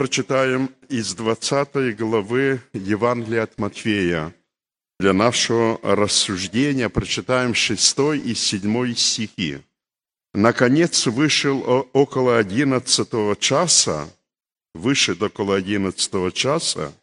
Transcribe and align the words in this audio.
Прочитаем 0.00 0.74
из 0.88 1.12
20 1.12 1.94
главы 1.94 2.62
Евангелия 2.72 3.42
от 3.42 3.58
Матфея. 3.58 4.34
Для 4.98 5.12
нашего 5.12 5.78
рассуждения 5.82 6.88
прочитаем 6.88 7.52
6 7.52 7.98
и 8.24 8.34
7 8.34 8.94
стихи. 8.94 9.58
Наконец 10.32 11.06
вышел 11.06 11.86
около 11.92 12.38
одиннадцатого 12.38 13.36
часа, 13.36 14.08
вышед 14.72 15.22
около 15.22 15.56
одиннадцатого 15.56 16.32
часа, 16.32 16.94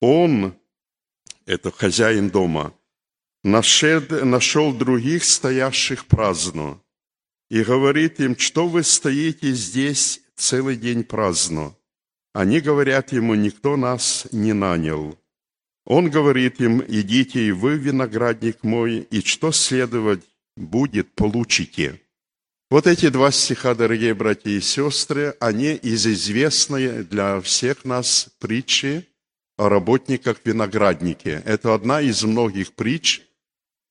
он, 0.00 0.56
это 1.46 1.70
хозяин 1.70 2.30
дома, 2.30 2.74
нашел, 3.44 4.02
нашел 4.10 4.72
других 4.72 5.22
стоящих 5.22 6.06
праздно 6.06 6.80
и 7.48 7.62
говорит 7.62 8.18
им, 8.18 8.36
что 8.36 8.66
вы 8.66 8.82
стоите 8.82 9.52
здесь 9.52 10.20
целый 10.34 10.74
день 10.74 11.04
праздно. 11.04 11.76
Они 12.34 12.60
говорят 12.60 13.12
ему, 13.12 13.34
никто 13.36 13.76
нас 13.76 14.26
не 14.32 14.52
нанял. 14.52 15.16
Он 15.86 16.10
говорит 16.10 16.60
им, 16.60 16.82
идите 16.86 17.46
и 17.46 17.52
вы, 17.52 17.76
виноградник 17.76 18.64
мой, 18.64 19.06
и 19.10 19.20
что 19.20 19.52
следовать 19.52 20.24
будет, 20.56 21.12
получите. 21.14 22.00
Вот 22.70 22.88
эти 22.88 23.08
два 23.08 23.30
стиха, 23.30 23.76
дорогие 23.76 24.14
братья 24.14 24.50
и 24.50 24.60
сестры, 24.60 25.36
они 25.38 25.74
из 25.74 26.06
известной 26.06 27.04
для 27.04 27.40
всех 27.40 27.84
нас 27.84 28.30
притчи 28.40 29.06
о 29.56 29.68
работниках 29.68 30.38
винограднике. 30.44 31.40
Это 31.44 31.72
одна 31.72 32.00
из 32.00 32.24
многих 32.24 32.72
притч, 32.72 33.22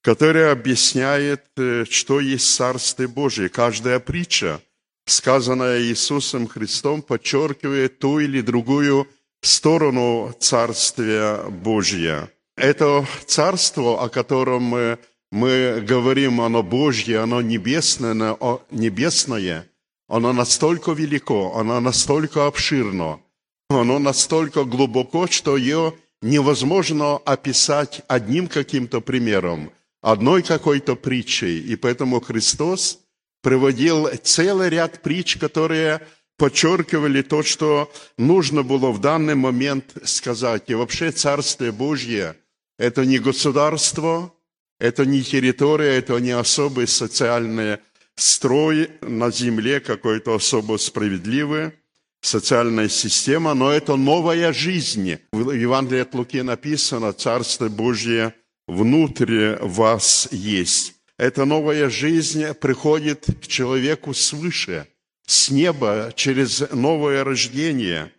которая 0.01 0.51
объясняет, 0.51 1.45
э, 1.55 1.85
что 1.89 2.19
есть 2.19 2.53
Царствие 2.53 3.07
Божие. 3.07 3.47
Каждая 3.47 3.99
притча, 4.01 4.61
сказанная 5.05 5.81
Иисусом 5.81 6.47
Христом, 6.47 7.01
подчеркивает 7.01 7.99
ту 7.99 8.19
или 8.19 8.41
другую 8.41 9.07
сторону 9.41 10.33
Царствия 10.39 11.43
Божия. 11.49 12.29
Это 12.55 13.05
царство, 13.25 14.03
о 14.03 14.09
котором 14.09 14.63
мы 14.63 14.97
мы 15.33 15.81
говорим, 15.81 16.41
оно 16.41 16.61
Божье, 16.61 17.17
оно 17.17 17.41
небесное, 17.41 18.37
небесное, 18.69 19.67
оно 20.07 20.31
настолько 20.31 20.91
велико, 20.91 21.57
оно 21.57 21.79
настолько 21.79 22.45
обширно, 22.45 23.19
оно 23.67 23.97
настолько 23.97 24.63
глубоко, 24.63 25.25
что 25.25 25.57
ее 25.57 25.95
невозможно 26.21 27.17
описать 27.17 28.03
одним 28.07 28.47
каким-то 28.47 29.01
примером, 29.01 29.71
одной 30.03 30.43
какой-то 30.43 30.95
притчей. 30.95 31.61
И 31.61 31.75
поэтому 31.77 32.21
Христос 32.21 32.99
приводил 33.43 34.07
целый 34.23 34.69
ряд 34.69 35.03
притч, 35.03 35.37
которые 35.37 36.01
подчеркивали 36.37 37.21
то, 37.21 37.43
что 37.43 37.91
нужно 38.17 38.63
было 38.63 38.91
в 38.91 38.99
данный 38.99 39.35
момент 39.35 39.93
сказать. 40.03 40.63
И 40.67 40.73
вообще 40.73 41.11
Царствие 41.11 41.71
Божье– 41.71 42.35
это 42.79 43.05
не 43.05 43.19
государство, 43.19 44.33
это 44.79 45.05
не 45.05 45.21
территория, 45.21 45.97
это 45.97 46.17
не 46.17 46.31
особый 46.31 46.87
социальный 46.87 47.77
строй 48.15 48.89
на 49.01 49.29
земле, 49.29 49.79
какой-то 49.79 50.35
особо 50.35 50.77
справедливый, 50.77 51.73
социальная 52.21 52.89
система, 52.89 53.53
но 53.53 53.71
это 53.71 53.95
новая 53.97 54.53
жизнь. 54.53 55.17
В 55.33 55.51
Евангелии 55.51 56.01
от 56.01 56.15
Луки 56.15 56.41
написано, 56.41 57.11
Царство 57.11 57.67
Божье 57.67 58.33
внутри 58.67 59.57
вас 59.59 60.29
есть. 60.31 60.95
Эта 61.23 61.45
новая 61.45 61.89
жизнь 61.89 62.53
приходит 62.55 63.25
к 63.41 63.47
человеку 63.47 64.13
свыше, 64.13 64.89
с 65.25 65.49
неба, 65.49 66.11
через 66.17 66.69
новое 66.71 67.23
рождение. 67.23 68.11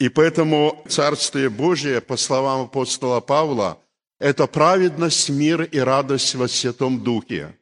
И 0.00 0.08
поэтому 0.08 0.82
Царствие 0.88 1.50
Божие, 1.50 2.00
по 2.00 2.16
словам 2.16 2.62
апостола 2.62 3.20
Павла, 3.20 3.78
это 4.18 4.46
праведность, 4.46 5.28
мир 5.28 5.64
и 5.64 5.78
радость 5.78 6.34
во 6.34 6.48
Святом 6.48 7.04
Духе. 7.04 7.54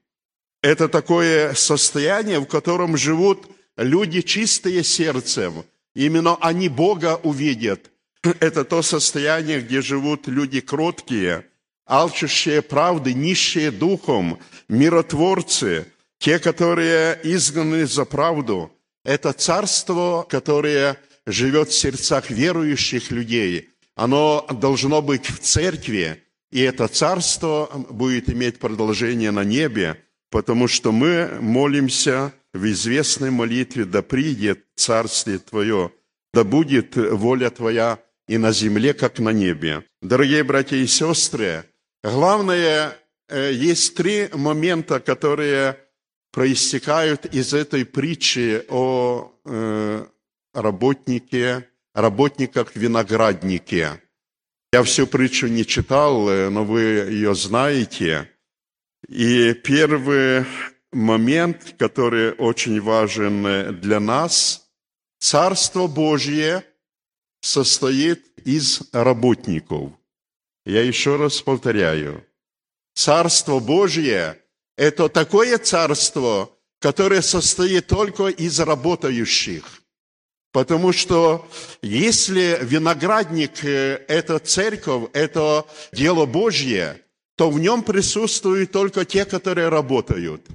Это 0.62 0.88
такое 0.88 1.55
состояние, 1.55 2.38
в 2.38 2.47
котором 2.47 2.97
живут 2.97 3.49
люди 3.76 4.21
чистые 4.22 4.84
сердцем. 4.84 5.65
Именно 5.97 6.37
они 6.41 6.69
Бога 6.69 7.19
увидят. 7.25 7.91
Это 8.22 8.65
то 8.65 8.81
состояние, 8.81 9.61
где 9.61 9.82
живут 9.82 10.28
люди 10.28 10.61
кроткие, 10.61 11.47
алчущие 11.87 12.62
правды, 12.62 13.15
нищие 13.15 13.71
духом, 13.71 14.39
миротворцы, 14.69 15.87
те, 16.19 16.39
которые 16.39 17.19
изгнаны 17.22 17.87
за 17.87 18.05
правду. 18.05 18.71
Это 19.05 19.33
царство, 19.33 20.27
которое 20.28 20.97
живет 21.27 21.69
в 21.69 21.75
сердцах 21.75 22.31
верующих 22.31 23.11
людей. 23.11 23.71
Оно 23.94 24.47
должно 24.50 25.03
быть 25.03 25.27
в 25.27 25.39
церкви, 25.41 26.23
и 26.50 26.61
это 26.61 26.89
царство 26.89 27.69
будет 27.91 28.31
иметь 28.31 28.59
продолжение 28.59 29.31
на 29.31 29.44
небе, 29.44 30.00
потому 30.31 30.69
что 30.69 30.93
мы 30.93 31.39
молимся 31.41 32.33
в 32.53 32.65
известной 32.71 33.31
молитве, 33.31 33.84
да 33.84 34.03
придет 34.03 34.65
Царствие 34.77 35.39
Твое, 35.39 35.93
да 36.33 36.44
будет 36.44 36.97
воля 36.97 37.50
Твоя 37.50 37.99
и 38.28 38.39
на 38.39 38.53
земле, 38.53 38.94
как 38.94 39.19
на 39.19 39.31
небе. 39.31 39.84
Дорогие 40.00 40.44
братья 40.44 40.77
и 40.77 40.87
сестры, 40.87 41.65
главное, 42.11 42.97
э, 43.29 43.53
есть 43.53 43.95
три 43.95 44.29
момента, 44.33 45.01
которые 45.01 45.79
проистекают 46.33 47.27
из 47.27 47.55
этой 47.55 47.85
притчи 47.85 48.65
о 48.69 49.33
э, 49.45 50.07
работнике, 50.53 51.69
работниках-винограднике. 51.95 54.01
Я 54.73 54.83
всю 54.83 55.07
притчу 55.07 55.47
не 55.47 55.65
читал, 55.65 56.29
э, 56.29 56.51
но 56.51 56.65
вы 56.65 56.81
ее 56.81 57.35
знаете. 57.35 58.31
И 59.09 59.55
первый 59.55 60.45
момент, 60.93 61.77
который 61.79 62.33
очень 62.33 62.81
важен 62.81 63.81
для 63.81 64.01
нас, 64.01 64.69
Царство 65.19 65.87
Божье 65.87 66.65
состоит 67.41 68.39
из 68.45 68.83
работников. 68.93 69.93
Я 70.65 70.83
еще 70.83 71.17
раз 71.17 71.41
повторяю. 71.43 72.25
Царство 72.95 73.59
Божье– 73.59 74.41
это 74.77 75.09
такое 75.09 75.59
царство, 75.59 76.51
которое 76.81 77.23
состоит 77.23 77.87
только 77.87 78.29
из 78.29 78.61
работающих– 78.61 79.81
Потому 80.55 80.93
что 80.93 81.49
если 81.83 82.61
виноградник 82.63 83.65
э,– 83.65 84.05
это 84.09 84.39
церковь, 84.39 85.11
это 85.13 85.67
дело 85.93 86.27
Божье, 86.27 87.03
то 87.37 87.51
в 87.51 87.59
нем 87.59 87.83
присутствуют 87.83 88.71
только 88.71 89.05
те, 89.05 89.25
которые 89.25 89.69
работают. 89.69 90.47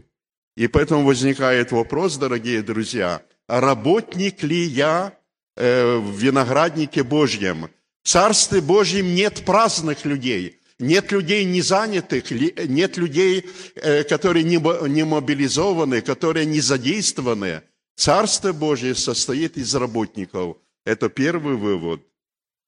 И 0.56 0.68
поэтому 0.68 1.03
возникает 1.03 1.74
вопрос, 1.74 2.16
дорогие 2.16 2.62
друзья, 2.62 3.22
работник 3.50 4.42
ли 4.42 4.63
я 4.63 5.18
э, 5.57 5.98
в 5.98 6.18
винограднике 6.18 7.04
Божьем? 7.04 7.69
В 8.04 8.10
Царстве 8.10 8.62
Божьем 8.62 9.13
нет 9.13 9.44
праздных 9.46 10.06
людей, 10.06 10.60
нет 10.80 11.12
людей 11.12 11.46
незанятых, 11.46 12.31
нет 12.31 12.98
людей, 12.98 13.46
э, 13.75 14.04
которые 14.04 14.44
не 14.44 15.04
мобилизованы, 15.04 16.01
которые 16.01 16.46
не 16.46 16.62
задействованы– 16.62 17.63
Царство 18.00 18.54
Божье 18.54 18.96
состоит 18.96 19.57
из 19.57 19.75
работников. 19.75 20.56
Это 20.86 21.10
первый 21.10 21.57
вывод. 21.57 22.01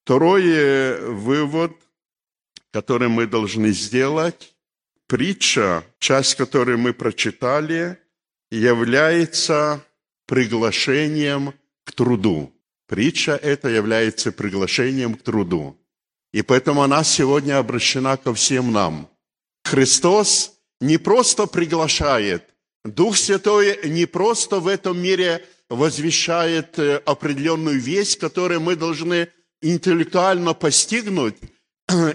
Второй 0.03 0.99
вывод, 0.99 1.71
который 2.73 3.07
мы 3.07 3.27
должны 3.27 3.71
сделать, 3.71 4.53
притча, 5.07 5.85
часть 5.99 6.35
которой 6.35 6.75
мы 6.75 6.93
прочитали, 6.93 7.97
является 8.51 9.81
приглашением 10.25 11.53
к 11.85 11.93
труду. 11.93 12.53
Притча 12.91 13.39
это 13.41 13.69
является 13.69 14.33
приглашением 14.33 15.15
к 15.15 15.21
труду. 15.21 15.77
И 16.33 16.41
поэтому 16.41 16.81
она 16.81 17.05
сегодня 17.05 17.57
обращена 17.57 18.17
ко 18.17 18.33
всем 18.33 18.73
нам. 18.73 19.09
Христос 19.63 20.59
не 20.81 20.97
просто 20.97 21.45
приглашает, 21.45 22.43
Дух 22.83 23.15
Святой 23.15 23.79
не 23.89 24.05
просто 24.05 24.59
в 24.59 24.67
этом 24.67 25.01
мире 25.01 25.45
возвещает 25.69 26.77
э, 26.79 26.97
определенную 27.05 27.79
весть, 27.79 28.19
которую 28.19 28.59
мы 28.59 28.75
должны 28.75 29.29
интеллектуально 29.61 30.53
постигнуть, 30.53 31.37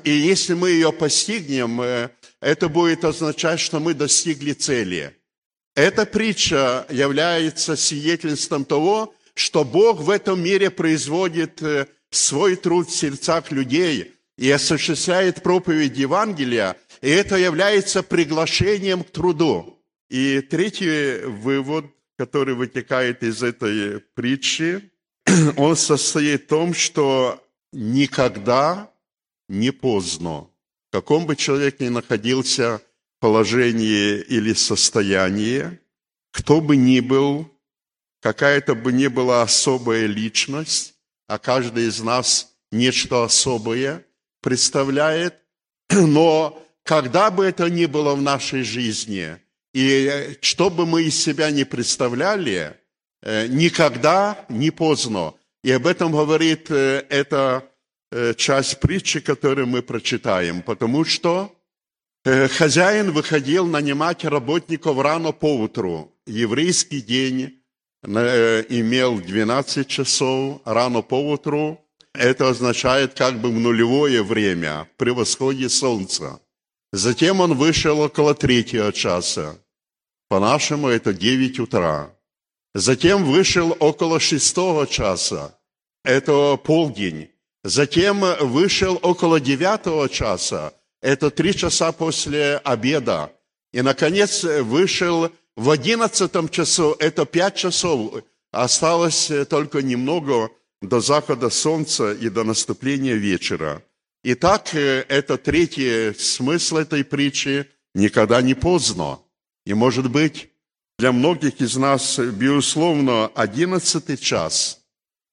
И 0.05 0.11
если 0.11 0.53
мы 0.53 0.73
ее 0.73 0.93
постигнем, 0.93 1.81
э, 1.81 2.11
это 2.43 2.69
будет 2.69 3.03
означать, 3.07 3.61
что 3.61 3.81
мы 3.81 3.95
достигли 3.95 4.53
цели. 4.53 5.17
Эта 5.75 6.05
притча 6.05 6.87
является 6.91 7.77
свидетельством 7.77 8.67
того, 8.67 9.15
что 9.37 9.65
Бог 9.65 10.01
в 10.01 10.09
этом 10.09 10.43
мире 10.43 10.71
производит 10.71 11.63
э, 11.63 11.87
свой 12.11 12.57
труд 12.57 12.89
в 12.89 12.97
сердцах 12.97 13.53
людей 13.53 14.13
и 14.39 14.51
осуществляет 14.51 15.43
проповедь 15.43 15.97
Евангелия, 15.97 16.77
и 17.03 17.11
это 17.11 17.37
является 17.37 18.03
приглашением 18.03 19.05
к 19.05 19.11
труду. 19.11 19.79
И 20.09 20.41
третий 20.41 21.27
вывод, 21.27 21.85
который 22.17 22.55
вытекает 22.55 23.23
из 23.23 23.43
этой 23.43 24.01
притчи, 24.15 24.91
он 25.57 25.77
состоит 25.77 26.45
в 26.45 26.47
том, 26.47 26.73
что 26.73 27.45
никогда 27.73 28.91
не 29.51 29.71
поздно, 29.71 30.49
в 30.89 30.93
каком 30.93 31.27
бы 31.27 31.37
человек 31.37 31.81
ни 31.81 31.89
находился 31.89 32.81
положении 33.21 34.19
или 34.19 34.55
состоянии, 34.55 35.79
кто 36.31 36.63
бы 36.63 36.77
ни 36.77 37.01
был, 37.01 37.51
какая-то 38.27 38.75
бы 38.75 38.93
ни 38.93 39.07
была 39.07 39.43
особая 39.43 40.07
личность, 40.07 40.95
а 41.29 41.39
каждый 41.39 41.87
из 41.87 42.01
нас 42.01 42.57
нечто 42.73 43.23
особое 43.23 44.05
представляет, 44.43 45.37
но 45.93 46.61
когда 46.83 47.31
бы 47.31 47.45
это 47.45 47.71
ни 47.71 47.87
было 47.87 48.17
в 48.17 48.23
нашей 48.23 48.65
жизни, 48.65 49.37
и 49.73 50.37
что 50.41 50.71
бы 50.71 50.87
мы 50.87 51.05
из 51.05 51.23
себя 51.23 51.53
не 51.53 51.63
представляли, 51.63 52.77
э, 53.23 53.47
никогда 53.47 54.45
не 54.49 54.73
поздно. 54.73 55.35
И 55.63 55.71
об 55.71 55.87
этом 55.87 56.11
говорит 56.11 56.69
э, 56.69 57.07
эта 57.09 57.63
э, 58.11 58.35
часть 58.35 58.81
притчи, 58.81 59.21
которую 59.21 59.69
мы 59.69 59.83
прочитаем. 59.83 60.63
Потому 60.63 61.05
что 61.05 61.53
хозяин 62.25 63.13
выходил 63.13 63.67
нанимать 63.67 64.25
работников 64.25 64.99
рано 64.99 65.31
по 65.31 65.57
утру. 65.57 66.13
Еврейский 66.27 67.01
день 67.01 67.63
имел 68.07 69.19
12 69.19 69.87
часов 69.89 70.61
рано 70.65 71.03
по 71.03 71.31
утру. 71.31 71.81
Это 72.15 72.49
означает 72.49 73.15
как 73.15 73.41
бы 73.41 73.51
в 73.51 73.59
нулевое 73.59 74.23
время, 74.23 74.89
при 74.97 75.11
восходе 75.11 75.69
солнца. 75.69 76.41
Затем 76.93 77.41
он 77.41 77.55
вышел 77.55 78.01
около 78.01 78.35
третьего 78.35 78.93
часа. 78.93 79.59
По-нашему 80.29 80.89
это 80.89 81.13
9 81.13 81.61
утра. 81.61 82.11
Затем 82.75 83.25
вышел 83.25 83.77
около 83.81 84.21
шестого 84.21 84.87
часа. 84.87 85.59
Это 86.05 86.57
полдень. 86.57 87.31
Затем 87.65 88.25
вышел 88.41 88.99
около 89.03 89.41
девятого 89.41 90.09
часа. 90.09 90.73
Это 91.03 91.31
три 91.31 91.55
часа 91.55 91.93
после 91.93 92.57
обеда. 92.59 93.33
И, 93.73 93.83
наконец, 93.83 94.45
вышел 94.45 95.31
в 95.57 95.71
одиннадцатом 95.71 96.49
часу. 96.49 96.95
Это 96.99 97.27
пять 97.27 97.57
часов. 97.57 98.23
Осталось 98.53 99.31
только 99.49 99.83
немного 99.83 100.51
до 100.83 101.01
захода 101.01 101.51
солнца 101.51 102.13
и 102.13 102.29
до 102.29 102.45
наступления 102.45 103.15
вечера. 103.15 103.83
Итак, 104.23 104.75
э, 104.75 105.05
это 105.09 105.39
третий 105.39 106.13
смысл 106.19 106.79
этой 106.79 107.05
притчи– 107.05 107.67
никогда 107.95 108.43
не 108.43 108.55
поздно. 108.55 109.19
И, 109.65 109.75
может 109.75 110.11
быть, 110.11 110.51
для 110.99 111.13
многих 111.13 111.61
из 111.61 111.77
нас, 111.77 112.19
безусловно, 112.19 113.29
одиннадцатый 113.35 114.17
час. 114.17 114.81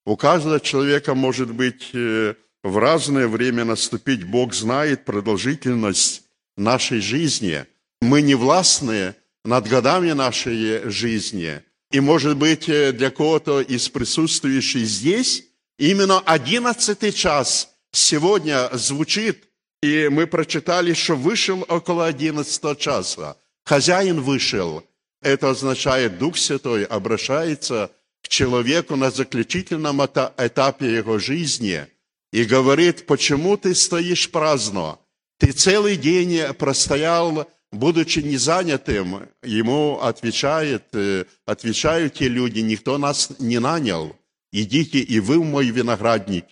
У 0.06 0.16
каждого 0.16 0.60
человека 0.60 1.14
может 1.14 1.52
быть 1.52 1.90
э, 1.94 2.34
в 2.62 2.78
разное 2.78 3.28
время 3.28 3.64
наступить. 3.64 4.24
Бог 4.24 4.54
знает 4.54 5.04
продолжительность 5.04 6.22
нашей 6.56 7.00
жизни. 7.00 7.64
Мы 8.00 8.22
не 8.22 8.34
властны 8.34 9.14
над 9.44 9.68
годами 9.68 10.12
нашей 10.12 10.88
жизни. 10.90 11.62
И, 11.90 12.00
может 12.00 12.36
быть, 12.36 12.68
э, 12.68 12.92
для 12.92 13.10
кого-то 13.10 13.60
из 13.60 13.88
присутствующих 13.88 14.86
здесь 14.86 15.44
именно 15.78 16.20
одиннадцатый 16.20 17.12
час– 17.12 17.70
сегодня 17.94 18.68
звучит, 18.72 19.48
и 19.82 20.08
мы 20.10 20.26
прочитали, 20.26 20.92
что 20.94 21.14
вышел 21.14 21.64
около 21.68 22.06
11 22.06 22.78
часа. 22.78 23.36
Хозяин 23.64 24.20
вышел. 24.20 24.82
Это 25.22 25.50
означает, 25.50 26.18
Дух 26.18 26.36
Святой 26.36 26.84
обращается 26.84 27.90
к 28.22 28.28
человеку 28.28 28.96
на 28.96 29.10
заключительном 29.10 30.04
этапе 30.04 30.96
его 30.96 31.18
жизни 31.18 31.86
и 32.32 32.44
говорит, 32.44 33.06
почему 33.06 33.56
ты 33.56 33.74
стоишь 33.74 34.30
праздно? 34.30 34.98
Ты 35.38 35.52
целый 35.52 35.96
день 35.96 36.52
простоял, 36.54 37.48
будучи 37.74 38.20
незанятым. 38.20 39.28
Ему 39.42 40.00
отвечает, 40.00 40.84
э, 40.94 41.24
отвечают 41.46 42.14
те 42.14 42.28
люди, 42.28 42.60
никто 42.60 42.98
нас 42.98 43.30
не 43.38 43.58
нанял. 43.58 44.16
Идите 44.52 45.00
и 45.00 45.20
вы 45.20 45.40
в 45.40 45.44
мой 45.44 45.66
виноградник 45.70 46.46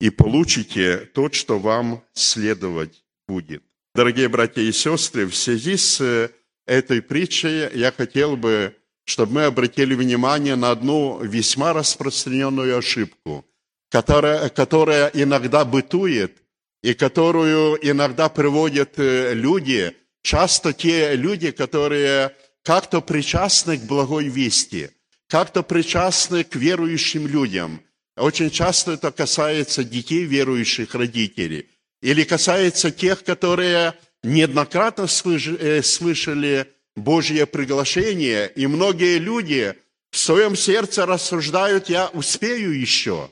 и 0.00 0.10
получите 0.10 1.08
то, 1.14 1.30
что 1.30 1.58
вам 1.58 2.02
следовать 2.12 3.04
будет. 3.28 3.62
Дорогие 3.94 4.28
братья 4.28 4.60
и 4.60 4.72
сестры, 4.72 5.26
в 5.26 5.34
связи 5.34 5.76
с 5.76 6.00
э, 6.00 6.30
этой 6.66 7.00
притчей 7.00 7.70
я 7.78 7.92
хотел 7.92 8.36
бы, 8.36 8.76
чтобы 9.04 9.32
мы 9.34 9.44
обратили 9.44 9.94
внимание 9.94 10.56
на 10.56 10.70
одну 10.70 11.20
весьма 11.22 11.72
распространенную 11.72 12.76
ошибку, 12.76 13.46
которая, 13.90 14.48
которая 14.50 15.10
иногда 15.14 15.64
бытует 15.64 16.42
и 16.82 16.92
которую 16.94 17.78
иногда 17.80 18.28
приводят 18.28 18.98
э, 18.98 19.32
люди, 19.32 19.96
часто 20.26 20.72
те 20.72 21.16
люди, 21.16 21.50
которые 21.50 22.34
как-то 22.62 23.00
причастны 23.00 23.78
к 23.78 23.82
благой 23.82 24.28
вести, 24.28 24.90
как-то 25.28 25.62
причастны 25.62 26.44
к 26.44 26.56
верующим 26.56 27.26
людям– 27.26 27.80
очень 28.16 28.50
часто 28.50 28.92
это 28.92 29.12
касается 29.12 29.84
детей 29.84 30.24
верующих 30.24 30.94
родителей. 30.94 31.66
Или 32.00 32.24
касается 32.24 32.90
тех, 32.90 33.22
которые 33.24 33.94
неоднократно 34.22 35.06
э, 35.06 35.82
слышали 35.82 36.66
Божье 36.96 37.46
приглашение, 37.46 38.50
и 38.54 38.66
многие 38.66 39.18
люди 39.18 39.74
в 40.10 40.18
своем 40.18 40.56
сердце 40.56 41.04
рассуждают, 41.04 41.90
я 41.90 42.08
успею 42.08 42.78
еще. 42.78 43.30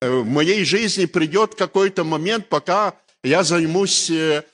Э, 0.00 0.10
в 0.10 0.26
моей 0.26 0.64
жизни 0.64 1.06
придет 1.06 1.56
какой-то 1.56 2.04
момент, 2.04 2.48
пока 2.48 2.94
я 3.24 3.42
займусь 3.42 4.10
э, 4.10 4.44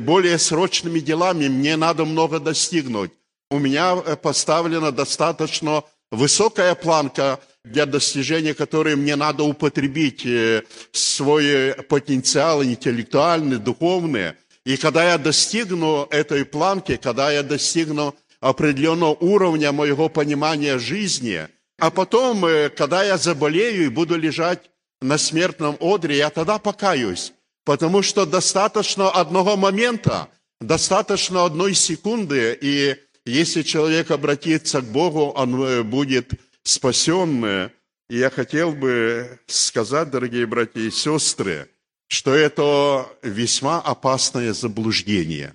более 0.00 0.38
срочными 0.38 1.00
делами, 1.00 1.48
мне 1.48 1.76
надо 1.76 2.04
много 2.04 2.40
достигнуть. 2.40 3.12
У 3.50 3.58
меня 3.58 3.96
поставлена 3.96 4.92
достаточно 4.92 5.84
высокая 6.10 6.74
планка 6.74 7.40
для 7.64 7.86
достижения 7.86 8.54
которой 8.54 8.96
мне 8.96 9.16
надо 9.16 9.44
употребить 9.44 10.24
э, 10.26 10.62
свой 10.92 11.74
потенциал 11.88 12.62
интеллектуальный, 12.64 13.58
духовный. 13.58 14.32
И 14.64 14.76
когда 14.76 15.12
я 15.12 15.18
достигну 15.18 16.06
этой 16.10 16.44
планки, 16.44 16.96
когда 16.96 17.30
я 17.30 17.42
достигну 17.42 18.14
определенного 18.40 19.14
уровня 19.14 19.72
моего 19.72 20.08
понимания 20.08 20.78
жизни, 20.78 21.48
а 21.78 21.90
потом, 21.90 22.44
э, 22.44 22.70
когда 22.70 23.02
я 23.04 23.18
заболею 23.18 23.86
и 23.86 23.88
буду 23.88 24.16
лежать 24.16 24.70
на 25.00 25.18
смертном 25.18 25.76
одре, 25.80 26.16
я 26.16 26.30
тогда 26.30 26.58
покаюсь, 26.58 27.32
потому 27.68 28.00
что 28.00 28.24
достаточно 28.24 29.10
одного 29.10 29.54
момента, 29.54 30.30
достаточно 30.58 31.44
одной 31.44 31.74
секунды, 31.74 32.58
и 32.58 32.96
если 33.26 33.60
человек 33.60 34.10
обратится 34.10 34.80
к 34.80 34.86
Богу, 34.86 35.26
он 35.36 35.62
э, 35.62 35.82
будет 35.82 36.30
спасенные. 36.62 37.70
И 38.08 38.16
я 38.16 38.30
хотел 38.30 38.72
бы 38.72 39.38
сказать, 39.48 40.10
дорогие 40.10 40.46
братья 40.46 40.80
и 40.80 40.90
сестры, 40.90 41.68
что 42.06 42.32
это 42.32 43.06
весьма 43.22 43.82
опасное 43.82 44.54
заблуждение. 44.54 45.54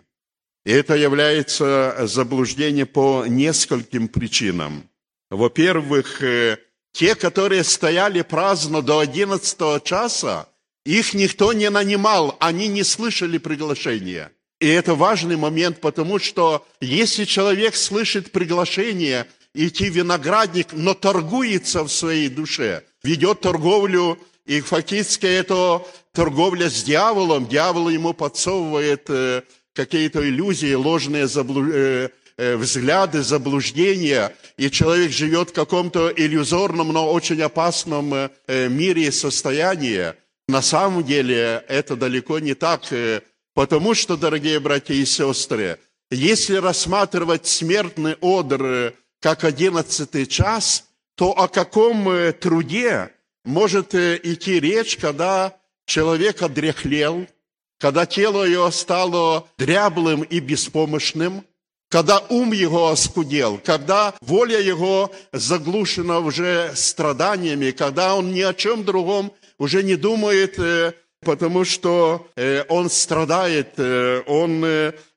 И 0.68 0.72
это 0.72 0.96
является 0.96 2.06
заблуждение 2.06 2.86
по 2.86 3.26
нескольким 3.26 4.08
причинам. 4.08 4.88
Во-первых, 5.32 6.22
э, 6.22 6.60
те, 6.92 7.16
которые 7.16 7.64
стояли 7.64 8.22
праздно 8.22 8.84
до 8.84 9.00
11 9.00 9.84
часа, 9.84 10.48
их 10.86 11.14
никто 11.14 11.54
не 11.54 11.70
нанимал, 11.70 12.36
они 12.40 12.68
не 12.68 12.84
слышали 12.84 13.38
приглашения. 13.38 14.32
И 14.60 14.68
это 14.68 14.96
важный 14.96 15.38
момент, 15.38 15.82
потому 15.82 16.20
что 16.20 16.66
если 16.82 17.26
человек 17.26 17.76
слышит 17.76 18.32
приглашение– 18.32 19.28
идти 19.54 19.90
виноградник, 19.90 20.68
но 20.74 20.94
торгуется 20.94 21.84
в 21.84 21.90
своей 21.90 22.30
душе, 22.30 22.84
ведет 23.04 23.42
торговлю, 23.42 24.18
и 24.46 24.62
фактически 24.62 25.26
это 25.26 25.86
торговля 26.12 26.70
с 26.70 26.84
дьяволом. 26.84 27.48
Дьявол 27.48 27.90
ему 27.90 28.14
подсовывает 28.14 29.10
э, 29.10 29.44
какие-то 29.74 30.28
иллюзии, 30.28 30.74
ложные 30.74 31.28
заблу... 31.28 31.66
Э, 31.72 32.10
э, 32.38 32.56
взгляды, 32.58 33.22
заблуждения, 33.22 34.36
и 34.58 34.72
человек 34.72 35.12
живет 35.12 35.52
в 35.52 35.54
каком-то 35.54 36.12
иллюзорном, 36.12 36.92
но 36.92 37.12
очень 37.12 37.42
опасном 37.42 38.30
мире 38.48 39.04
и 39.04 39.12
состоянии. 39.12 40.14
На 40.48 40.62
самом 40.62 41.04
деле 41.04 41.64
это 41.68 41.96
далеко 41.96 42.40
не 42.40 42.54
так, 42.54 42.92
э, 42.92 43.22
потому 43.54 43.94
что, 43.94 44.18
дорогие 44.18 44.60
братья 44.60 44.94
и 44.94 45.06
сестры, 45.06 45.80
если 46.12 46.58
рассматривать 46.58 47.48
смертный 47.48 48.18
одр 48.22 48.66
э, 48.66 48.94
как 49.22 49.46
одиннадцатый 49.46 50.26
час, 50.26 50.86
то 51.16 51.32
о 51.32 51.48
каком 51.48 52.10
э, 52.10 52.34
труде 52.34 53.12
может 53.46 53.96
идти 53.96 54.60
речь, 54.60 54.98
когда 54.98 55.58
человек 55.86 56.42
одряхлел, 56.42 57.26
когда 57.80 58.06
тело 58.06 58.44
его 58.44 58.70
стало 58.72 59.48
дряблым 59.58 60.24
и 60.24 60.40
беспомощным, 60.40 61.46
когда 61.90 62.20
ум 62.30 62.54
его 62.54 62.88
оскудел, 62.88 63.60
когда 63.64 64.14
воля 64.22 64.60
его 64.60 65.12
заглушена 65.32 66.20
уже 66.20 66.72
страданиями, 66.76 67.72
когда 67.72 68.16
он 68.16 68.34
ни 68.34 68.42
о 68.42 68.54
чем 68.54 68.84
другом 68.84 69.32
уже 69.64 69.82
не 69.82 69.96
думает, 69.96 70.60
э, 70.60 70.94
потому 71.22 71.64
что 71.64 72.28
э, 72.36 72.64
он 72.68 72.90
страдает, 72.90 73.70
э, 73.78 74.22
он 74.28 74.66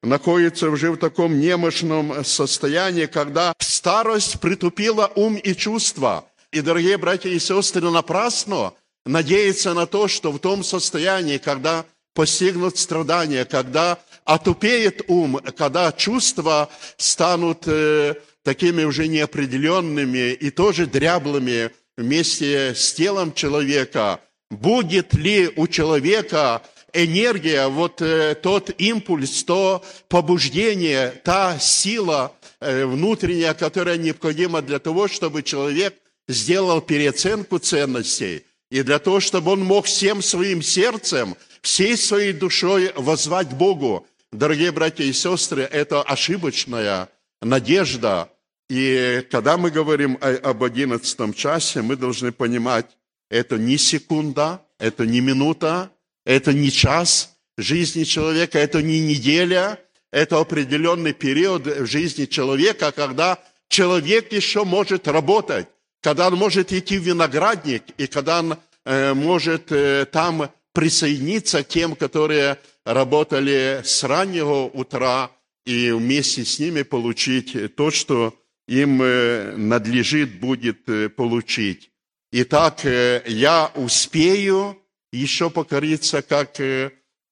находится 0.02 0.70
уже 0.70 0.92
в 0.92 0.96
таком 0.98 1.40
немощном 1.40 2.24
состоянии, 2.24 3.06
когда 3.06 3.52
старость 3.58 4.40
притупила 4.40 5.10
ум 5.16 5.34
и 5.34 5.54
чувства. 5.54 6.24
И, 6.52 6.60
дорогие 6.60 6.96
братья 6.96 7.28
и 7.28 7.40
сестры, 7.40 7.90
напрасно 7.90 8.72
надеяться 9.04 9.74
на 9.74 9.86
то, 9.86 10.06
что 10.06 10.30
в 10.30 10.38
том 10.38 10.62
состоянии, 10.62 11.38
когда 11.38 11.84
постигнут 12.14 12.78
страдания, 12.78 13.44
когда 13.44 13.98
отупеет 14.24 15.02
ум, 15.08 15.40
когда 15.56 15.90
чувства 15.90 16.68
станут 16.96 17.64
э, 17.66 18.14
такими 18.44 18.84
уже 18.84 19.08
неопределенными 19.08 20.32
и 20.34 20.50
тоже 20.50 20.86
дряблыми 20.86 21.70
вместе 21.96 22.74
с 22.74 22.92
телом 22.92 23.32
человека, 23.32 24.20
будет 24.50 25.14
ли 25.14 25.50
у 25.56 25.66
человека 25.66 26.62
энергия, 26.92 27.68
вот 27.68 28.00
э, 28.00 28.34
тот 28.34 28.70
импульс, 28.78 29.44
то 29.44 29.84
побуждение, 30.08 31.10
та 31.24 31.58
сила 31.58 32.32
э, 32.60 32.86
внутренняя, 32.86 33.54
которая 33.54 33.98
необходима 33.98 34.62
для 34.62 34.78
того, 34.78 35.08
чтобы 35.08 35.42
человек 35.42 35.94
сделал 36.28 36.80
переоценку 36.80 37.58
ценностей, 37.58 38.44
и 38.70 38.82
для 38.82 38.98
того, 38.98 39.20
чтобы 39.20 39.52
он 39.52 39.60
мог 39.60 39.86
всем 39.86 40.22
своим 40.22 40.62
сердцем, 40.62 41.36
всей 41.60 41.96
своей 41.96 42.32
душой 42.32 42.92
возвать 42.96 43.52
Богу. 43.52 44.06
Дорогие 44.32 44.72
братья 44.72 45.04
и 45.04 45.12
сестры, 45.12 45.62
это 45.62 46.02
ошибочная 46.02 47.08
надежда. 47.40 48.28
И 48.68 49.24
когда 49.30 49.56
мы 49.56 49.70
говорим 49.70 50.18
об 50.20 50.64
одиннадцатом 50.64 51.32
часе, 51.32 51.82
мы 51.82 51.96
должны 51.96 52.32
понимать, 52.32 52.95
это 53.30 53.56
не 53.56 53.78
секунда, 53.78 54.62
это 54.78 55.06
не 55.06 55.20
минута, 55.20 55.90
это 56.24 56.52
не 56.52 56.70
час 56.70 57.36
жизни 57.56 58.04
человека, 58.04 58.58
это 58.58 58.82
не 58.82 59.00
неделя, 59.00 59.80
это 60.12 60.38
определенный 60.38 61.12
период 61.12 61.66
в 61.66 61.86
жизни 61.86 62.26
человека, 62.26 62.92
когда 62.92 63.38
человек 63.68 64.32
еще 64.32 64.64
может 64.64 65.08
работать 65.08 65.68
когда 66.06 66.28
он 66.28 66.36
может 66.36 66.72
идти 66.72 66.98
в 66.98 67.02
виноградник, 67.02 67.82
и 67.98 68.06
когда 68.06 68.38
он 68.38 68.56
э, 68.84 69.12
может 69.12 69.72
э, 69.72 70.06
там 70.06 70.50
присоединиться 70.72 71.64
к 71.64 71.68
тем, 71.68 71.96
которые 71.96 72.58
работали 72.84 73.80
с 73.84 74.04
раннего 74.04 74.66
утра, 74.66 75.32
и 75.64 75.90
вместе 75.90 76.44
с 76.44 76.60
ними 76.60 76.82
получить 76.82 77.74
то, 77.74 77.90
что 77.90 78.38
им 78.68 79.02
э, 79.02 79.56
надлежит 79.56 80.38
будет 80.38 80.84
получить. 81.16 81.90
Итак, 82.38 82.84
я 82.84 83.70
успею 83.74 84.76
еще 85.10 85.48
покориться, 85.48 86.20
как 86.20 86.60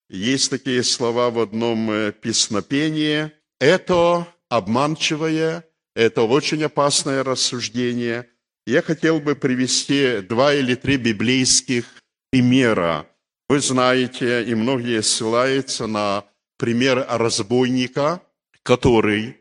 есть 0.09 0.51
такие 0.51 0.83
слова 0.83 1.31
в 1.31 1.39
одном 1.39 2.13
песнопении. 2.23 3.31
Это 3.61 4.27
обманчивое, 4.49 5.65
это 5.95 6.23
очень 6.23 6.65
опасное 6.65 7.23
рассуждение– 7.23 8.29
я 8.67 8.81
хотел 8.81 9.21
бы 9.21 9.35
привести 9.35 10.23
два 10.23 10.55
или 10.55 10.75
три 10.75 10.97
библейских 10.97 11.85
примера. 12.31 13.07
Вы 13.49 13.61
знаете, 13.61 14.43
и 14.43 14.55
многие 14.55 15.03
ссылаются 15.03 15.87
на 15.87 16.25
пример 16.57 17.05
разбойника, 17.07 18.23
который 18.63 19.37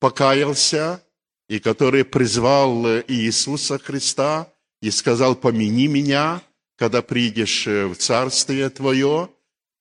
покаялся 0.00 1.00
и 1.48 1.60
который 1.60 2.04
призвал 2.04 2.84
Иисуса 3.06 3.78
Христа 3.78 4.52
и 4.84 4.90
сказал, 4.90 5.34
помяни 5.34 5.86
меня, 5.86 6.42
когда 6.76 7.02
придешь 7.02 7.66
в 7.66 7.94
Царствие 7.94 8.70
Твое. 8.70 9.28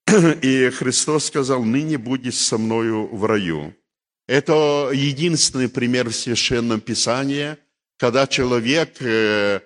И 0.42 0.70
Христос 0.70 1.26
сказал, 1.26 1.64
ныне 1.64 1.98
будешь 1.98 2.38
со 2.38 2.58
мною 2.58 3.08
в 3.16 3.26
раю. 3.26 3.74
Это 4.28 4.92
единственный 4.94 5.70
пример 5.70 6.10
в 6.10 6.16
Священном 6.16 6.82
Писании– 6.82 7.58
когда 8.04 8.28
человек, 8.28 9.02
э, 9.02 9.62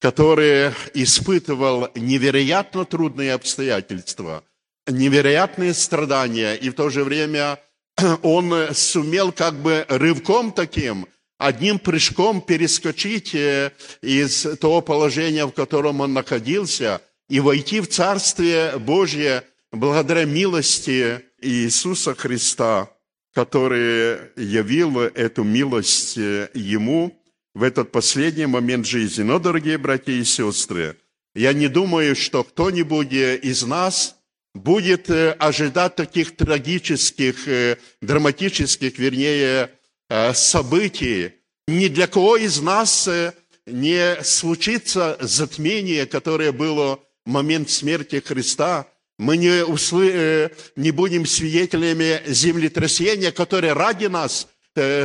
который 0.00 0.72
испытывал 0.92 1.88
невероятно 1.94 2.84
трудные 2.84 3.32
обстоятельства, 3.32 4.44
невероятные 4.86 5.74
страдания, 5.74 6.54
и 6.54 6.68
в 6.70 6.74
то 6.74 6.90
же 6.90 7.04
время 7.04 7.58
он 8.22 8.74
сумел 8.74 9.32
как 9.32 9.54
бы 9.54 9.86
рывком 9.88 10.52
таким, 10.52 11.06
одним 11.40 11.78
прыжком 11.78 12.42
перескочить 12.42 13.34
э, 13.34 13.72
из 14.02 14.42
того 14.60 14.82
положения, 14.82 15.46
в 15.46 15.52
котором 15.52 16.02
он 16.02 16.12
находился, 16.12 17.00
и 17.30 17.40
войти 17.40 17.80
в 17.80 17.88
Царствие 17.88 18.78
Божье 18.78 19.44
благодаря 19.72 20.26
милости 20.26 21.22
Иисуса 21.40 22.14
Христа, 22.14 22.90
который 23.32 24.18
явил 24.36 25.00
эту 25.00 25.42
милость 25.42 26.18
э, 26.18 26.50
ему– 26.54 27.16
в 27.54 27.64
этот 27.64 27.90
последний 27.90 28.46
момент 28.46 28.86
жизни. 28.86 29.24
Но, 29.24 29.40
дорогие 29.40 29.76
братья 29.76 30.12
и 30.12 30.22
сестры, 30.22 30.96
я 31.34 31.52
не 31.52 31.66
думаю, 31.66 32.14
что 32.14 32.44
кто-нибудь 32.44 33.12
из 33.12 33.64
нас 33.64 34.16
будет 34.54 35.10
э, 35.10 35.32
ожидать 35.32 35.96
таких 35.96 36.36
трагических, 36.36 37.76
драматических, 38.00 38.98
вернее, 38.98 39.70
э, 40.10 40.34
событий. 40.34 41.32
Ни 41.66 41.88
для 41.88 42.06
кого 42.06 42.36
из 42.36 42.60
нас 42.60 43.08
не 43.64 44.22
случится 44.22 45.16
затмение, 45.20 46.04
которое 46.04 46.52
было 46.52 47.00
в 47.24 47.30
момент 47.30 47.70
смерти 47.70 48.20
Христа. 48.20 48.86
Мы 49.18 49.38
не, 49.38 49.64
услы... 49.64 50.50
не 50.76 50.90
будем 50.90 51.24
свидетелями 51.24 52.20
землетрясения, 52.26 53.32
которое 53.32 53.72
ради 53.72 54.06
нас 54.06 54.48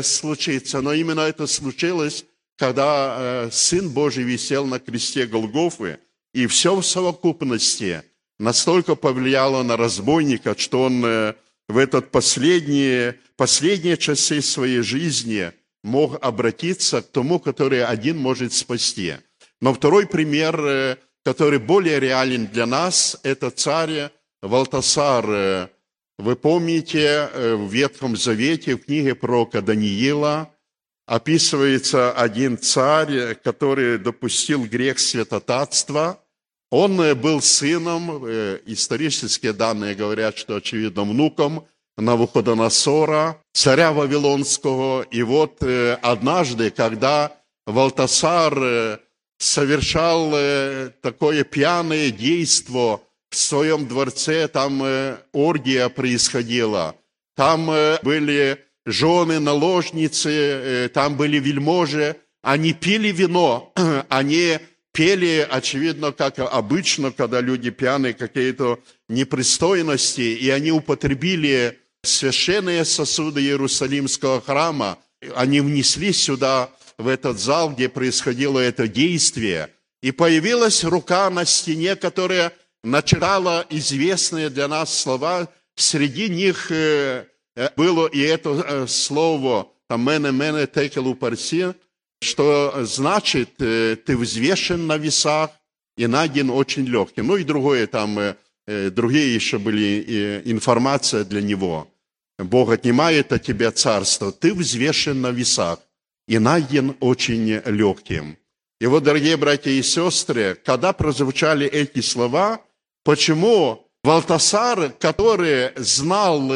случится, 0.02 0.82
но 0.82 0.94
именно 0.94 1.22
это 1.22 1.48
случилось 1.48 2.26
когда 2.58 3.16
э, 3.18 3.50
Сын 3.52 3.90
Божий 3.90 4.24
висел 4.24 4.66
на 4.66 4.80
кресте 4.80 5.26
Голгофы, 5.26 6.00
и 6.34 6.48
все 6.48 6.76
в 6.76 6.84
совокупности 6.84 8.04
настолько 8.40 8.96
повлияло 8.96 9.64
на 9.64 9.78
разбойника, 9.78 10.58
что 10.58 10.84
он 10.84 11.04
э, 11.06 11.34
в 11.68 11.78
этот 11.78 12.12
последние, 12.12 13.20
последние 13.38 13.98
часы 13.98 14.42
своей 14.42 14.82
жизни 14.82 15.52
мог 15.84 16.24
обратиться 16.24 17.02
к 17.02 17.12
тому, 17.12 17.40
который 17.40 17.84
один 17.84 18.18
может 18.18 18.54
спасти. 18.54 19.16
Но 19.62 19.74
второй 19.74 20.08
пример, 20.08 20.60
э, 20.60 20.98
который 21.24 21.60
более 21.60 22.00
реален 22.00 22.48
для 22.48 22.66
нас, 22.66 23.20
это 23.24 23.50
царь 23.50 24.12
Валтасар. 24.42 25.70
Вы 26.18 26.36
помните, 26.36 27.30
в 27.34 27.70
Ветхом 27.72 28.16
Завете, 28.16 28.76
в 28.76 28.86
книге 28.86 29.16
пророка 29.16 29.62
Даниила– 29.62 30.52
описывается 31.06 32.12
один 32.12 32.58
царь, 32.58 33.36
который 33.36 33.98
допустил 33.98 34.66
грех 34.66 35.00
святотатства. 35.00 36.22
Он 36.78 37.00
э, 37.00 37.16
был 37.16 37.42
сыном, 37.42 38.26
э, 38.26 38.60
исторические 38.66 39.54
данные 39.54 39.96
говорят, 39.96 40.38
что, 40.38 40.58
очевидно, 40.58 41.04
внуком 41.04 41.66
Навуходоносора, 41.96 43.42
царя 43.54 43.94
Вавилонского. 43.94 45.04
И 45.04 45.24
вот 45.24 45.64
э, 45.64 45.94
однажды, 46.02 46.72
когда 46.72 47.32
Валтасар 47.66 49.00
совершал 49.38 50.32
такое 51.02 51.46
пьяное 51.46 52.12
действо 52.12 53.02
в 53.30 53.38
своем 53.38 53.88
дворце, 53.88 54.50
там 54.50 54.84
оргия 55.32 55.88
происходила, 55.90 56.96
там 57.36 57.68
были 58.04 58.60
жены, 58.86 59.40
наложницы, 59.40 60.92
там 60.94 61.16
были 61.16 61.40
вельможи, 61.40 62.18
они 62.44 62.74
пили 62.74 63.12
вино, 63.12 63.74
они 64.10 64.60
пели, 64.96 65.46
очевидно, 65.48 66.14
как 66.14 66.40
обычно, 66.40 67.12
когда 67.12 67.42
люди 67.42 67.70
пьяные, 67.70 68.14
какие-то 68.14 68.80
непристойности, 69.10 70.22
и 70.22 70.50
они 70.50 70.72
употребили 70.72 71.78
священные 72.04 72.86
сосуды 72.86 73.42
Иерусалимского 73.42 74.42
храма, 74.42 74.98
они 75.36 75.60
внесли 75.60 76.14
сюда, 76.14 76.70
в 76.98 77.10
этот 77.10 77.38
зал, 77.40 77.72
где 77.72 77.90
происходило 77.90 78.58
это 78.58 78.88
действие, 78.88 79.70
и 80.02 80.12
появилась 80.12 80.86
рука 80.86 81.30
на 81.30 81.44
стене, 81.44 81.98
которая 81.98 82.54
начитала 82.86 83.66
известные 83.70 84.50
для 84.50 84.70
нас 84.70 84.98
слова. 84.98 85.50
Среди 85.76 86.30
них 86.30 86.72
э, 86.72 87.26
э, 87.58 87.70
было 87.76 88.08
и 88.08 88.22
это 88.22 88.88
слово 88.88 89.68
там 89.90 90.06
«мене, 90.06 90.32
мене, 90.32 90.68
текелу 90.68 91.16
парси», 91.16 91.74
что 92.26 92.84
значит 92.84 93.56
«ты 93.58 94.18
взвешен 94.18 94.88
на 94.88 94.98
весах 94.98 95.52
и 95.96 96.08
найден 96.08 96.50
очень 96.50 96.86
легким». 96.86 97.28
Ну 97.28 97.38
и 97.38 97.44
другое 97.44 97.88
там, 97.88 98.36
другие 98.68 99.34
еще 99.34 99.60
были 99.60 100.42
информация 100.46 101.24
для 101.24 101.42
него. 101.42 101.88
Бог 102.38 102.72
отнимает 102.72 103.32
от 103.32 103.44
тебя 103.44 103.72
царство, 103.72 104.32
ты 104.32 104.54
взвешен 104.54 105.22
на 105.22 105.32
весах 105.32 105.80
и 106.28 106.40
найден 106.40 106.98
очень 107.00 107.62
легким. 107.66 108.38
И 108.82 108.88
вот, 108.88 109.04
дорогие 109.04 109.38
братья 109.38 109.72
и 109.72 109.82
сестры, 109.82 110.58
когда 110.66 110.92
прозвучали 110.92 111.66
эти 111.66 112.02
слова, 112.02 112.60
почему 113.06 113.88
Валтасар, 114.04 114.92
который 115.00 115.72
знал, 115.78 116.52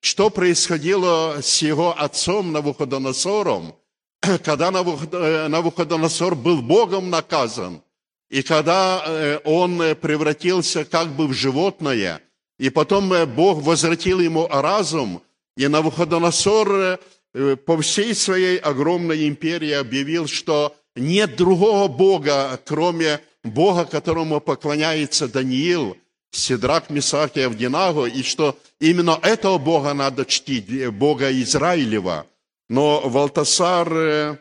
что 0.00 0.28
происходило 0.28 1.38
с 1.40 1.62
его 1.62 1.98
отцом 1.98 2.52
Навуходоносором, 2.52 3.74
когда 4.44 4.70
Навуходоносор 4.70 6.34
был 6.34 6.62
Богом 6.62 7.10
наказан, 7.10 7.82
и 8.30 8.42
когда 8.42 9.02
э, 9.04 9.40
он 9.44 9.78
превратился 10.00 10.84
как 10.84 11.08
бы 11.08 11.26
в 11.26 11.32
животное, 11.32 12.22
и 12.58 12.70
потом 12.70 13.12
э, 13.12 13.26
Бог 13.26 13.62
возвратил 13.62 14.20
ему 14.20 14.46
разум, 14.48 15.22
и 15.56 15.66
Навуходоносор 15.66 16.98
э, 17.34 17.56
по 17.56 17.80
всей 17.82 18.14
своей 18.14 18.58
огромной 18.58 19.28
империи 19.28 19.72
объявил, 19.72 20.28
что 20.28 20.74
нет 20.94 21.36
другого 21.36 21.88
Бога, 21.88 22.58
кроме 22.64 23.20
Бога, 23.42 23.84
которому 23.84 24.40
поклоняется 24.40 25.26
Даниил, 25.26 25.96
Сидрак, 26.30 26.90
Мисах 26.90 27.36
и 27.36 27.40
Авдинаго, 27.40 28.06
и 28.06 28.22
что 28.22 28.56
именно 28.80 29.18
этого 29.22 29.58
Бога 29.58 29.92
надо 29.92 30.24
чтить, 30.24 30.88
Бога 30.88 31.30
Израилева. 31.32 32.26
Но 32.72 33.02
Валтасар 33.06 33.92
э, 33.92 34.36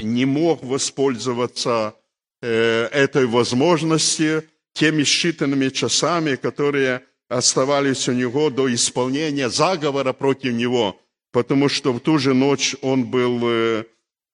не 0.00 0.24
мог 0.24 0.64
воспользоваться 0.64 1.94
э, 2.40 2.88
этой 2.90 3.26
возможности 3.26 4.48
теми 4.72 5.02
считанными 5.02 5.68
часами, 5.68 6.36
которые 6.36 7.02
оставались 7.28 8.08
у 8.08 8.12
него 8.12 8.48
до 8.48 8.72
исполнения 8.72 9.50
заговора 9.50 10.14
против 10.14 10.54
него, 10.54 10.98
потому 11.32 11.68
что 11.68 11.92
в 11.92 12.00
ту 12.00 12.16
же 12.16 12.32
ночь 12.32 12.76
он 12.80 13.04
был 13.10 13.40
э, 13.42 13.84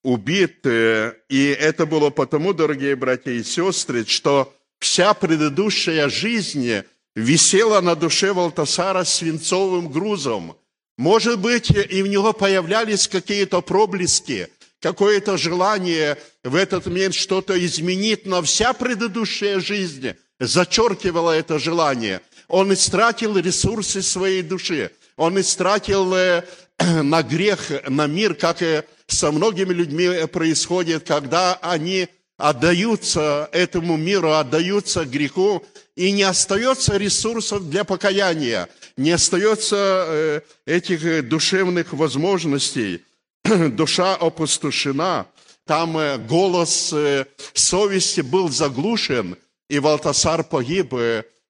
убит. 0.05 0.65
И 0.65 1.57
это 1.59 1.87
было 1.87 2.11
потому, 2.11 2.53
дорогие 2.53 2.95
братья 2.95 3.33
и 3.33 3.43
сестры, 3.43 4.07
что 4.07 4.55
вся 4.79 5.15
предыдущая 5.15 6.09
жизнь 6.09 6.85
висела 7.17 7.81
на 7.81 7.97
душе 7.97 8.33
Валтасара 8.33 9.03
свинцовым 9.03 9.89
грузом. 9.89 10.55
Может 11.01 11.39
быть, 11.39 11.71
и 11.71 12.03
в 12.03 12.09
него 12.09 12.35
появлялись 12.35 13.09
какие-то 13.09 13.63
проблески, 13.63 14.49
какое-то 14.81 15.39
желание 15.39 16.19
в 16.45 16.55
этот 16.55 16.85
момент 16.85 17.15
что-то 17.15 17.59
изменить, 17.65 18.27
но 18.27 18.43
вся 18.43 18.75
предыдущая 18.75 19.61
жизнь 19.61 20.13
зачеркивала 20.39 21.31
это 21.31 21.59
желание. 21.59 22.21
Он 22.49 22.75
истратил 22.75 23.39
ресурсы 23.39 24.03
своей 24.03 24.43
души. 24.43 24.91
Он 25.17 25.41
истратил 25.41 26.13
э, 26.13 26.45
на 26.79 27.23
грех, 27.23 27.89
на 27.89 28.07
мир, 28.07 28.35
как 28.35 28.61
и 28.61 28.83
со 29.07 29.33
многими 29.33 29.73
людьми 29.73 30.27
происходит, 30.27 31.07
когда 31.07 31.55
они 31.63 32.09
отдаются 32.37 33.49
этому 33.53 33.97
миру, 33.97 34.33
отдаются 34.33 35.07
греху, 35.07 35.65
и 36.01 36.13
не 36.13 36.23
остается 36.23 36.97
ресурсов 36.97 37.69
для 37.69 37.85
покаяния, 37.85 38.71
не 38.97 39.11
остается 39.11 39.77
э, 39.77 40.41
этих 40.65 41.29
душевных 41.29 41.93
возможностей. 41.93 43.05
Душа 43.45 44.17
опустошена, 44.17 45.27
там 45.67 45.99
э, 45.99 46.17
голос 46.17 46.91
э, 46.95 47.27
совести 47.53 48.23
был 48.23 48.49
заглушен, 48.49 49.37
и 49.69 49.79
Валтасар 49.79 50.43
погиб. 50.43 50.95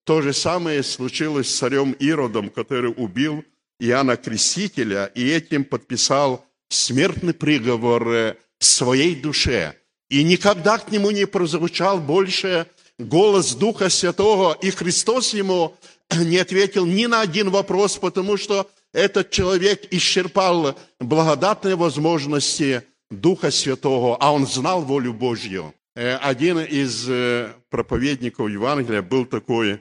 То 0.02 0.20
же 0.20 0.32
самое 0.32 0.82
случилось 0.82 1.48
с 1.48 1.58
царем 1.58 1.92
Иродом, 1.92 2.50
который 2.50 2.92
убил 2.96 3.44
Иоанна 3.78 4.16
Крестителя, 4.16 5.12
и 5.14 5.30
этим 5.30 5.64
подписал 5.64 6.44
смертный 6.68 7.34
приговор 7.34 8.08
э, 8.08 8.34
своей 8.58 9.14
душе. 9.14 9.76
И 10.08 10.24
никогда 10.24 10.78
к 10.78 10.90
нему 10.90 11.12
не 11.12 11.24
прозвучал 11.24 12.00
больше 12.00 12.66
голос 13.00 13.54
Духа 13.54 13.88
Святого, 13.88 14.56
и 14.60 14.70
Христос 14.70 15.34
ему 15.34 15.74
не 16.16 16.38
ответил 16.38 16.86
ни 16.86 17.06
на 17.06 17.20
один 17.20 17.50
вопрос, 17.50 17.96
потому 17.96 18.36
что 18.36 18.70
этот 18.92 19.30
человек 19.30 19.86
исчерпал 19.90 20.78
благодатные 20.98 21.76
возможности 21.76 22.82
Духа 23.10 23.50
Святого, 23.50 24.16
а 24.20 24.32
он 24.32 24.46
знал 24.46 24.82
волю 24.82 25.12
Божью. 25.12 25.74
Э, 25.96 26.16
один 26.16 26.58
из 26.58 27.08
э, 27.08 27.52
проповедников 27.70 28.48
Евангелия 28.48 29.02
был 29.02 29.26
такой 29.26 29.80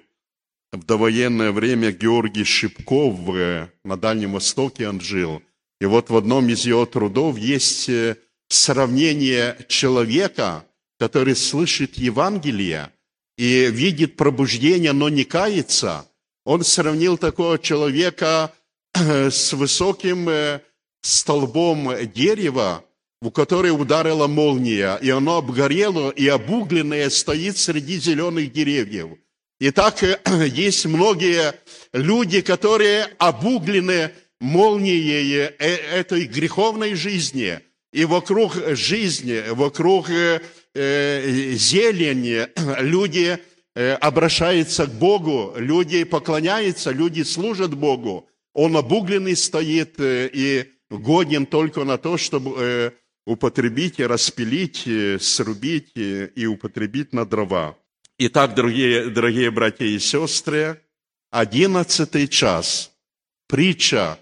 в 0.71 0.86
довоенное 0.86 1.51
время 1.51 1.91
Георгий 1.91 2.43
Шипков 2.43 3.19
на 3.84 3.97
Дальнем 3.97 4.34
Востоке 4.34 4.88
он 4.88 5.01
жил– 5.01 5.41
и 5.79 5.86
вот 5.86 6.10
в 6.10 6.17
одном 6.17 6.49
из 6.49 6.65
его 6.65 6.86
трудов 6.86 7.38
есть 7.38 7.88
э, 7.89 8.17
сравнение 8.49 9.58
человека, 9.69 10.65
который 10.99 11.36
слышит 11.36 11.95
Евангелие 11.95 12.91
и 13.39 13.71
видит 13.71 14.17
пробуждение, 14.17 14.91
но 14.91 15.08
не 15.08 15.23
кается. 15.23 16.06
Он 16.43 16.65
сравнил 16.65 17.17
такого 17.17 17.58
человека 17.58 18.52
э, 18.93 19.32
с 19.32 19.54
высоким 19.54 20.28
э, 20.28 20.60
столбом 21.02 21.89
дерева, 22.13 22.84
в 23.21 23.30
который 23.30 23.69
ударила 23.69 24.28
молния, 24.28 24.97
и 25.02 25.10
оно 25.10 25.38
обгорело, 25.38 26.10
и 26.10 26.28
обугленное 26.28 27.10
стоит 27.10 27.58
среди 27.58 27.97
зеленых 27.97 28.52
деревьев. 28.52 29.12
И 29.62 29.71
так 29.71 30.04
есть 30.45 30.86
многие 30.86 31.54
люди, 31.93 32.41
которые 32.41 33.06
обуглены 33.19 34.12
молнией 34.41 35.54
э, 35.58 35.75
этой 35.93 36.25
греховной 36.25 36.93
жизни, 36.93 37.62
и 37.93 38.04
вокруг 38.04 38.58
жизни, 38.75 39.41
вокруг 39.52 40.10
э, 40.73 40.82
э, 40.82 41.51
зелени 41.53 42.47
люди 42.82 43.38
обращаются 43.75 44.88
к 44.88 44.93
Богу, 44.93 45.53
люди 45.55 46.03
поклоняются, 46.03 46.91
люди 46.91 47.21
служат 47.21 47.73
Богу. 47.73 48.27
Он 48.53 48.75
обугленный 48.75 49.38
стоит 49.38 49.95
и 49.99 50.65
годен 50.89 51.45
только 51.45 51.86
на 51.86 51.97
то, 51.97 52.17
чтобы 52.17 52.93
употребить 53.25 53.99
и 53.99 54.05
распилить, 54.05 54.86
срубить 55.21 55.91
и 55.95 56.45
употребить 56.45 57.13
на 57.13 57.25
дрова. 57.25 57.77
Итак, 58.17 58.53
дорогие, 58.53 59.10
дорогие 59.12 59.49
братья 59.49 59.86
и 59.86 59.97
сестры, 59.97 60.82
одиннадцатый 61.32 62.27
час, 62.27 62.91
притча 63.47 64.19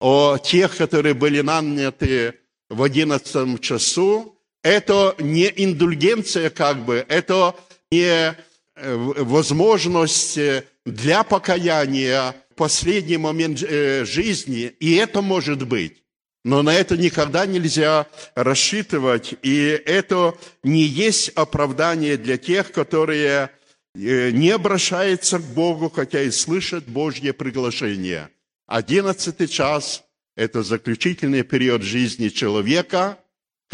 о 0.00 0.38
тех, 0.38 0.76
которые 0.76 1.14
были 1.14 1.42
наняты 1.42 2.40
в 2.70 2.82
одиннадцатом 2.82 3.58
часу, 3.58 4.33
это 4.64 5.14
не 5.20 5.44
индульгенция 5.54 6.50
как 6.50 6.84
бы, 6.84 7.06
это 7.08 7.54
не 7.92 8.04
э, 8.04 8.34
возможность 8.74 10.36
для 10.84 11.22
покаяния 11.22 12.34
в 12.50 12.54
последний 12.56 13.16
момент 13.16 13.62
э, 13.62 14.04
жизни, 14.04 14.74
и 14.80 14.96
это 14.96 15.22
может 15.22 15.64
быть. 15.64 16.02
Но 16.44 16.62
на 16.62 16.74
это 16.74 16.96
никогда 16.96 17.46
нельзя 17.46 18.08
рассчитывать, 18.34 19.34
и 19.42 19.80
это 19.86 20.34
не 20.64 20.82
есть 20.82 21.28
оправдание 21.36 22.16
для 22.16 22.38
тех, 22.38 22.72
которые 22.72 23.50
э, 23.94 24.30
не 24.32 24.50
обращаются 24.50 25.38
к 25.38 25.44
Богу, 25.54 25.88
хотя 25.94 26.22
и 26.22 26.32
слышат 26.32 26.88
Божье 26.88 27.32
приглашение– 27.32 28.30
Одиннадцатый 28.66 29.46
час– 29.46 30.04
это 30.36 30.62
заключительный 30.62 31.42
период 31.42 31.82
жизни 31.82 32.28
человека, 32.28 33.18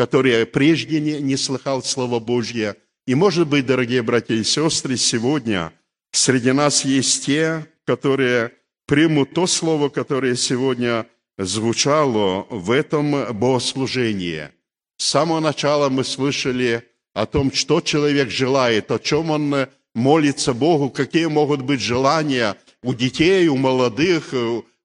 который 0.01 0.47
прежде 0.47 0.99
не, 0.99 1.21
не 1.21 1.37
слыхал 1.37 1.83
Слово 1.83 2.21
Божье. 2.21 2.77
И, 3.07 3.15
может 3.15 3.47
быть, 3.49 3.67
дорогие 3.67 4.01
братья 4.01 4.35
и 4.35 4.43
сестры, 4.43 4.97
сегодня 4.97 5.75
среди 6.11 6.53
нас 6.53 6.87
есть 6.87 7.27
те, 7.27 7.67
которые 7.85 8.53
примут 8.87 9.35
то 9.35 9.47
слово, 9.47 9.91
которое 9.91 10.37
сегодня 10.37 11.07
звучало 11.37 12.47
в 12.49 12.71
этом 12.71 13.37
богослужении. 13.39 14.49
С 14.97 15.05
самого 15.05 15.41
начала 15.41 15.91
мы 15.91 16.03
слышали 16.03 16.83
о 17.13 17.27
том, 17.27 17.53
что 17.53 17.83
человек 17.83 18.31
желает, 18.31 18.91
о 18.91 18.99
чем 18.99 19.31
он 19.31 19.67
молится 19.95 20.55
Богу, 20.55 20.89
какие 20.89 21.27
могут 21.27 21.61
быть 21.61 21.83
желания 21.83 22.57
у 22.83 22.95
детей, 22.95 23.49
у 23.49 23.59
молодых, 23.59 24.33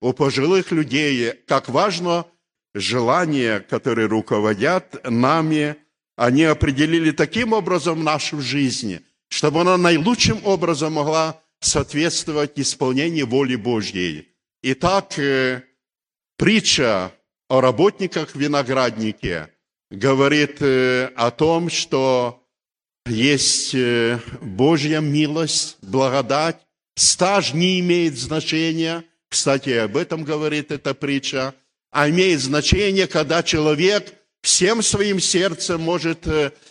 у 0.01 0.11
пожилых 0.11 0.73
людей, 0.73 1.31
как 1.47 1.69
важно 1.69 2.25
желания, 2.75 3.61
которые 3.61 4.07
руководят 4.07 5.01
нами, 5.09 5.77
они 6.17 6.43
определили 6.43 7.11
таким 7.11 7.53
образом 7.53 8.03
нашу 8.03 8.41
жизнь, 8.41 8.99
чтобы 9.29 9.61
она 9.61 9.77
наилучшим 9.77 10.45
образом 10.45 10.93
могла 10.93 11.41
соответствовать 11.61 12.51
исполнению 12.59 13.27
воли 13.27 13.55
Божьей. 13.55 14.27
Итак, 14.61 15.17
э, 15.17 15.63
притча 16.37 17.11
о 17.49 17.61
работниках 17.61 18.35
винограднике 18.35 19.49
говорит 19.89 20.61
э, 20.61 21.05
о 21.15 21.31
том, 21.31 21.69
что 21.69 22.43
есть 23.05 23.73
э, 23.73 24.19
Божья 24.41 24.99
милость, 24.99 25.77
благодать, 25.81 26.57
стаж 26.95 27.53
не 27.53 27.79
имеет 27.79 28.17
значения, 28.17 29.05
кстати, 29.29 29.69
об 29.69 29.97
этом 29.97 30.23
говорит 30.23 30.71
эта 30.71 30.93
притча, 30.93 31.53
а 31.95 32.09
имеет 32.09 32.41
значение, 32.41 33.07
когда 33.07 33.41
человек 33.41 34.13
всем 34.41 34.83
своим 34.83 35.19
сердцем 35.19 35.81
может 35.81 36.27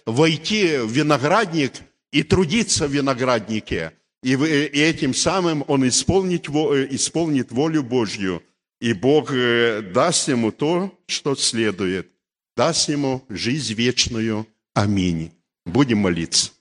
войти 0.06 0.76
в 0.76 0.90
виноградник 0.90 1.72
и 2.12 2.22
трудиться 2.22 2.86
в 2.86 2.92
винограднике– 2.92 3.92
и, 4.24 4.32
и 4.32 4.80
этим 4.80 5.12
самым 5.12 5.64
он 5.68 5.86
исполнит, 5.86 6.48
э, 6.48 6.88
исполнит 6.90 7.52
волю 7.52 7.82
Божью, 7.82 8.42
и 8.80 8.94
Бог 8.94 9.30
э, 9.30 9.82
даст 9.82 10.28
ему 10.28 10.50
то, 10.50 10.98
что 11.06 11.36
следует, 11.36 12.10
даст 12.56 12.88
ему 12.88 13.22
жизнь 13.28 13.74
вечную. 13.74 14.48
Аминь. 14.72 15.30
Будем 15.66 15.98
молиться. 15.98 16.52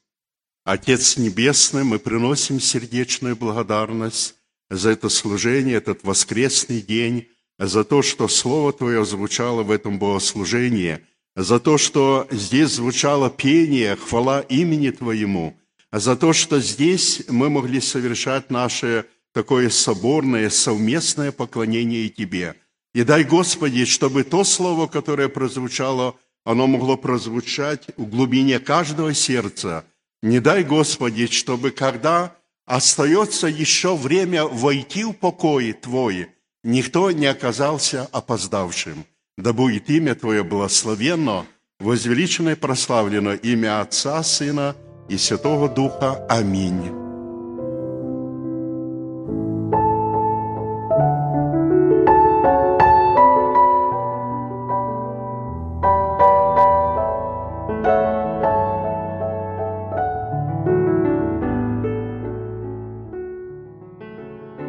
Отец 0.66 1.16
Небесный, 1.16 1.86
мы 1.86 2.00
приносим 2.00 2.60
сердечную 2.60 3.38
благодарность 3.38 4.36
за 4.70 4.90
это 4.90 5.08
служение, 5.08 5.78
этот 5.78 6.04
воскресный 6.04 6.82
день, 6.82 7.30
за 7.68 7.84
то, 7.84 8.02
что 8.02 8.28
Слово 8.28 8.74
Твое 8.74 9.06
звучало 9.06 9.64
в 9.64 9.72
этом 9.72 10.00
богослужении, 10.00 11.00
за 11.36 11.60
то, 11.60 11.78
что 11.78 12.28
здесь 12.32 12.72
звучало 12.72 13.30
пение, 13.30 13.96
хвала 13.96 14.42
имени 14.42 14.92
Твоему– 14.92 15.58
за 15.94 16.16
то, 16.16 16.34
что 16.34 16.60
здесь 16.60 17.22
мы 17.30 17.52
могли 17.52 17.80
совершать 17.80 18.50
наше 18.50 19.06
такое 19.32 19.70
соборное, 19.70 20.50
совместное 20.50 21.32
поклонение 21.32 22.10
Тебе. 22.10 22.56
И 22.96 23.04
дай, 23.04 23.24
Господи, 23.24 23.86
чтобы 23.86 24.24
то 24.24 24.44
слово, 24.44 24.88
которое 24.88 25.30
прозвучало, 25.30 26.16
оно 26.46 26.66
могло 26.66 26.98
прозвучать 26.98 27.86
в 27.96 28.08
глубине 28.08 28.60
каждого 28.60 29.14
сердца. 29.14 29.86
Не 30.24 30.40
дай, 30.40 30.64
Господи, 30.64 31.28
чтобы 31.28 31.70
когда 31.70 32.36
остается 32.66 33.46
еще 33.46 33.96
время 33.96 34.46
войти 34.46 35.04
в 35.04 35.14
покой 35.14 35.74
Твой, 35.74 36.30
никто 36.64 37.12
не 37.12 37.26
оказался 37.26 38.08
опоздавшим. 38.12 39.06
Да 39.38 39.54
будет 39.54 39.90
имя 39.90 40.16
Твое 40.16 40.44
благословенно, 40.44 41.46
возвеличено 41.80 42.50
и 42.50 42.56
прославлено 42.56 43.34
имя 43.34 43.82
Отца, 43.82 44.24
Сына 44.24 44.76
и 45.10 45.18
Святого 45.18 45.70
Духа. 45.70 46.26
Аминь. 46.30 46.92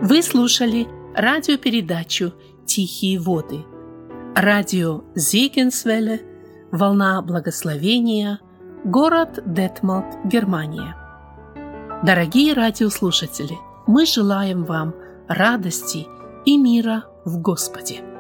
Вы 0.03 0.23
слушали 0.23 0.87
радиопередачу 1.15 2.35
«Тихие 2.67 3.19
воды». 3.19 3.65
Радио 4.35 5.03
Зигенсвелле 5.15 6.23
«Волна 6.71 7.23
благословения» 7.23 8.41
Город 8.85 9.43
Детмалт, 9.47 10.27
Германия. 10.27 10.95
Дорогие 12.05 12.53
радиослушатели, 12.53 13.57
мы 13.87 14.05
желаем 14.05 14.65
вам 14.65 14.95
радости 15.27 16.07
и 16.45 16.59
мира 16.59 17.05
в 17.25 17.41
Господе. 17.41 18.14